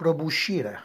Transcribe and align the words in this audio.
Prăbușire. 0.00 0.78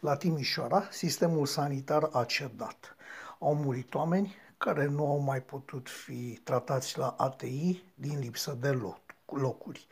La 0.00 0.16
Timișoara, 0.16 0.88
sistemul 0.90 1.46
sanitar 1.46 2.08
a 2.12 2.24
cedat. 2.24 2.96
Au 3.38 3.54
murit 3.54 3.94
oameni 3.94 4.34
care 4.58 4.86
nu 4.86 5.06
au 5.06 5.18
mai 5.18 5.42
putut 5.42 5.88
fi 5.88 6.40
tratați 6.44 6.98
la 6.98 7.14
ATI 7.18 7.82
din 7.94 8.18
lipsă 8.18 8.56
de 8.60 8.78
locuri. 9.26 9.86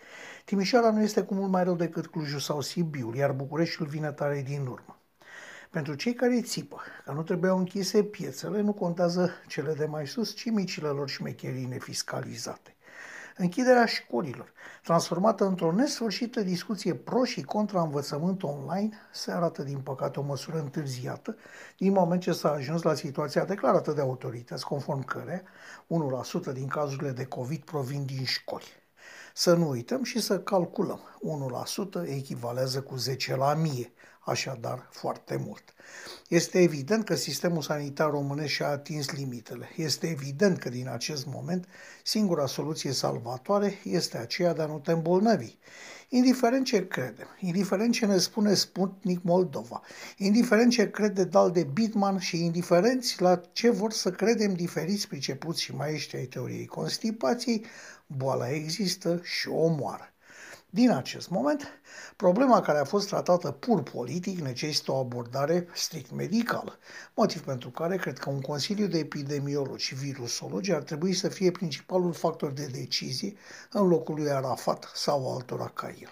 Timișoara 0.45 0.90
nu 0.90 1.02
este 1.02 1.22
cu 1.22 1.34
mult 1.34 1.50
mai 1.50 1.64
rău 1.64 1.74
decât 1.74 2.06
Clujul 2.06 2.40
sau 2.40 2.60
Sibiul, 2.60 3.14
iar 3.14 3.32
Bucureștiul 3.32 3.88
vine 3.88 4.12
tare 4.12 4.42
din 4.42 4.66
urmă. 4.66 4.98
Pentru 5.70 5.94
cei 5.94 6.14
care 6.14 6.42
țipă 6.42 6.80
că 7.04 7.12
nu 7.12 7.22
trebuiau 7.22 7.58
închise 7.58 8.02
piețele, 8.02 8.60
nu 8.60 8.72
contează 8.72 9.30
cele 9.46 9.74
de 9.74 9.86
mai 9.86 10.06
sus, 10.06 10.34
ci 10.34 10.50
micile 10.50 10.88
lor 10.88 11.08
șmecherii 11.08 11.66
nefiscalizate. 11.66 12.75
Închiderea 13.38 13.86
școlilor, 13.86 14.52
transformată 14.82 15.44
într-o 15.44 15.72
nesfârșită 15.72 16.40
discuție 16.40 16.94
pro 16.94 17.24
și 17.24 17.42
contra 17.42 17.82
învățământ 17.82 18.42
online, 18.42 18.98
se 19.12 19.32
arată 19.32 19.62
din 19.62 19.78
păcate 19.78 20.18
o 20.18 20.22
măsură 20.22 20.58
întârziată 20.58 21.36
din 21.77 21.92
moment 21.92 22.20
ce 22.20 22.32
s-a 22.32 22.50
ajuns 22.50 22.82
la 22.82 22.94
situația 22.94 23.44
declarată 23.44 23.92
de 23.92 24.00
autorități, 24.00 24.64
conform 24.64 25.04
care 25.04 25.44
1% 26.50 26.52
din 26.52 26.66
cazurile 26.66 27.10
de 27.10 27.24
COVID 27.24 27.62
provin 27.62 28.04
din 28.04 28.24
școli. 28.24 28.84
Să 29.34 29.55
nu 29.55 29.68
uităm 29.68 30.02
și 30.02 30.20
să 30.20 30.41
calculăm. 30.41 31.00
1% 32.05 32.08
echivalează 32.08 32.82
cu 32.82 32.96
10 32.96 33.36
la 33.36 33.52
1000, 33.52 33.92
așadar 34.26 34.88
foarte 34.90 35.36
mult. 35.46 35.74
Este 36.28 36.58
evident 36.58 37.04
că 37.04 37.14
sistemul 37.14 37.62
sanitar 37.62 38.10
românesc 38.10 38.48
și-a 38.48 38.68
atins 38.68 39.10
limitele. 39.10 39.68
Este 39.76 40.06
evident 40.06 40.58
că 40.58 40.68
din 40.68 40.88
acest 40.88 41.26
moment 41.26 41.68
singura 42.02 42.46
soluție 42.46 42.92
salvatoare 42.92 43.78
este 43.84 44.18
aceea 44.18 44.52
de 44.52 44.62
a 44.62 44.66
nu 44.66 44.78
te 44.78 44.92
îmbolnăvi. 44.92 45.56
Indiferent 46.08 46.64
ce 46.64 46.86
credem, 46.86 47.27
indiferent 47.41 47.92
ce 47.92 48.06
ne 48.06 48.18
spune 48.18 48.55
Sputnik 48.55 49.22
Moldova, 49.22 49.83
indiferent 50.16 50.70
ce 50.70 50.90
crede 50.90 51.24
Dal 51.24 51.50
de 51.50 51.62
Bitman 51.62 52.18
și 52.18 52.44
indiferent 52.44 53.18
la 53.18 53.40
ce 53.52 53.70
vor 53.70 53.92
să 53.92 54.11
credem 54.11 54.55
diferiți 54.55 55.08
pricepuți 55.08 55.62
și 55.62 55.74
maestri 55.74 56.16
ai 56.16 56.24
teoriei 56.24 56.66
constipației, 56.66 57.64
boala 58.06 58.50
există 58.50 59.20
și 59.22 59.48
o 59.48 59.56
omoară. 59.56 60.11
Din 60.77 60.91
acest 60.91 61.28
moment, 61.28 61.80
problema 62.16 62.60
care 62.60 62.78
a 62.78 62.84
fost 62.84 63.08
tratată 63.08 63.50
pur 63.50 63.82
politic 63.82 64.41
necesită 64.41 64.92
o 64.92 64.98
abordare 64.98 65.68
strict 65.74 66.10
medicală, 66.10 66.78
motiv 67.14 67.44
pentru 67.44 67.70
care 67.70 67.96
cred 67.96 68.18
că 68.18 68.30
un 68.30 68.41
Consiliu 68.41 68.86
de 68.86 68.98
Epidemiologi 68.98 69.84
și 69.84 69.94
Virusologi 69.94 70.72
ar 70.72 70.83
trebui 70.83 71.12
să 71.12 71.28
fie 71.28 71.50
principalul 71.50 72.12
factor 72.12 72.52
de 72.52 72.66
decizie 72.66 73.34
în 73.70 73.88
locul 73.88 74.14
lui 74.14 74.30
Arafat 74.30 74.91
sau 74.94 75.34
altora 75.34 75.68
ca 75.68 75.88
el. 75.88 76.10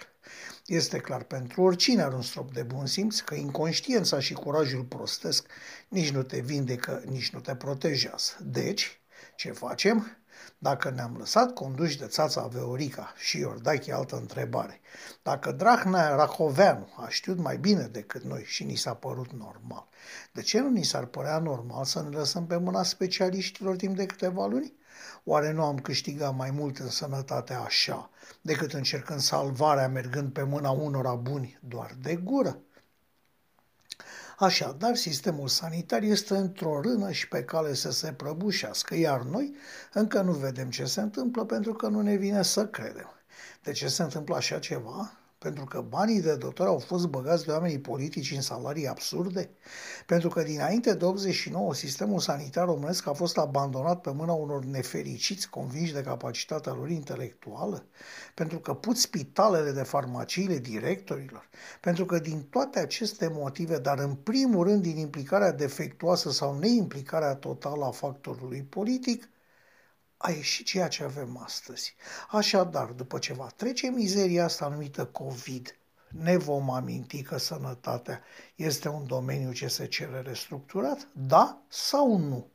Este 0.66 0.98
clar 0.98 1.22
pentru 1.22 1.62
oricine 1.62 2.02
are 2.02 2.14
un 2.14 2.22
strop 2.22 2.52
de 2.52 2.62
bun 2.62 2.86
simț 2.86 3.20
că 3.20 3.34
inconștiența 3.34 4.20
și 4.20 4.32
curajul 4.34 4.82
prostesc 4.82 5.46
nici 5.88 6.10
nu 6.10 6.22
te 6.22 6.40
vindecă, 6.40 7.02
nici 7.06 7.30
nu 7.30 7.40
te 7.40 7.54
protejează. 7.54 8.32
Deci, 8.40 9.00
ce 9.36 9.52
facem? 9.52 10.23
Dacă 10.58 10.90
ne-am 10.90 11.16
lăsat 11.18 11.54
conduși 11.54 11.98
de 11.98 12.06
țața 12.06 12.46
Veorica 12.46 13.12
și 13.16 13.38
Iordache 13.38 13.92
altă 13.92 14.16
întrebare, 14.16 14.80
dacă 15.22 15.52
Drahnea 15.52 16.14
Racoveanu 16.14 16.88
a 16.96 17.08
știut 17.08 17.38
mai 17.38 17.56
bine 17.56 17.82
decât 17.82 18.22
noi 18.22 18.42
și 18.46 18.64
ni 18.64 18.74
s-a 18.74 18.94
părut 18.94 19.32
normal, 19.32 19.88
de 20.32 20.40
ce 20.40 20.60
nu 20.60 20.68
ni 20.68 20.82
s-ar 20.84 21.04
părea 21.04 21.38
normal 21.38 21.84
să 21.84 22.02
ne 22.02 22.16
lăsăm 22.16 22.46
pe 22.46 22.56
mâna 22.56 22.82
specialiștilor 22.82 23.76
timp 23.76 23.96
de 23.96 24.06
câteva 24.06 24.46
luni? 24.46 24.72
Oare 25.24 25.52
nu 25.52 25.64
am 25.64 25.78
câștigat 25.78 26.36
mai 26.36 26.50
mult 26.50 26.78
în 26.78 26.88
sănătate 26.88 27.54
așa 27.54 28.10
decât 28.40 28.72
încercând 28.72 29.20
salvarea 29.20 29.88
mergând 29.88 30.32
pe 30.32 30.42
mâna 30.42 30.70
unora 30.70 31.14
buni 31.14 31.58
doar 31.62 31.96
de 32.02 32.16
gură? 32.16 32.58
Așadar, 34.44 34.94
sistemul 34.94 35.48
sanitar 35.48 36.02
este 36.02 36.36
într-o 36.36 36.80
rână 36.80 37.10
și 37.10 37.28
pe 37.28 37.44
cale 37.44 37.74
să 37.74 37.90
se 37.90 38.12
prăbușească, 38.12 38.94
iar 38.94 39.22
noi 39.22 39.54
încă 39.92 40.20
nu 40.20 40.32
vedem 40.32 40.70
ce 40.70 40.84
se 40.84 41.00
întâmplă 41.00 41.44
pentru 41.44 41.72
că 41.72 41.88
nu 41.88 42.00
ne 42.00 42.16
vine 42.16 42.42
să 42.42 42.66
credem. 42.66 43.14
De 43.62 43.72
ce 43.72 43.88
se 43.88 44.02
întâmplă 44.02 44.36
așa 44.36 44.58
ceva? 44.58 45.12
Pentru 45.44 45.64
că 45.64 45.80
banii 45.88 46.20
de 46.20 46.36
doctor 46.36 46.66
au 46.66 46.78
fost 46.78 47.06
băgați 47.06 47.44
de 47.44 47.50
oamenii 47.50 47.78
politici 47.78 48.32
în 48.32 48.40
salarii 48.40 48.88
absurde? 48.88 49.50
Pentru 50.06 50.28
că 50.28 50.42
dinainte 50.42 50.94
de 50.94 51.04
89 51.04 51.74
sistemul 51.74 52.20
sanitar 52.20 52.64
românesc 52.66 53.06
a 53.06 53.12
fost 53.12 53.38
abandonat 53.38 54.00
pe 54.00 54.10
mâna 54.10 54.32
unor 54.32 54.64
nefericiți 54.64 55.50
convinși 55.50 55.92
de 55.92 56.02
capacitatea 56.02 56.72
lor 56.72 56.90
intelectuală? 56.90 57.84
Pentru 58.34 58.58
că 58.58 58.74
put 58.74 58.96
spitalele 58.96 59.70
de 59.70 59.82
farmaciile 59.82 60.58
directorilor? 60.58 61.48
Pentru 61.80 62.04
că 62.04 62.18
din 62.18 62.42
toate 62.50 62.78
aceste 62.78 63.28
motive, 63.32 63.78
dar 63.78 63.98
în 63.98 64.14
primul 64.14 64.64
rând 64.64 64.82
din 64.82 64.96
implicarea 64.96 65.52
defectuoasă 65.52 66.30
sau 66.30 66.58
neimplicarea 66.58 67.34
totală 67.34 67.84
a 67.84 67.90
factorului 67.90 68.62
politic, 68.62 69.28
a 70.24 70.30
ieșit 70.30 70.66
ceea 70.66 70.88
ce 70.88 71.04
avem 71.04 71.36
astăzi. 71.36 71.94
Așadar, 72.30 72.86
după 72.90 73.18
ce 73.18 73.32
va 73.32 73.46
trece 73.56 73.86
mizeria 73.86 74.44
asta 74.44 74.68
numită 74.68 75.06
COVID, 75.06 75.76
ne 76.08 76.36
vom 76.36 76.70
aminti 76.70 77.22
că 77.22 77.36
sănătatea 77.36 78.22
este 78.54 78.88
un 78.88 79.06
domeniu 79.06 79.52
ce 79.52 79.68
se 79.68 79.86
cere 79.86 80.20
restructurat? 80.20 81.08
Da 81.12 81.62
sau 81.68 82.16
nu? 82.16 82.50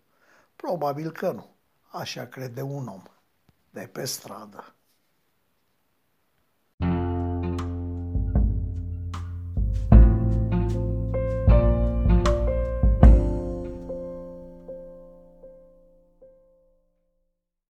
Probabil 0.56 1.12
că 1.12 1.31
nu. 1.31 1.56
Așa 1.88 2.25
crede 2.25 2.62
un 2.62 2.88
om 2.88 3.03
de 3.69 3.90
pe 3.91 4.06
stradă. 4.06 4.74